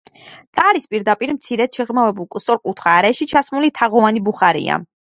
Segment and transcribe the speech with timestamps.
[0.59, 4.85] კარის პირდაპირ, მცირედ შეღრმავებულ სწორკუთხა არეში ჩასმული თაღოვანი ბუხარია.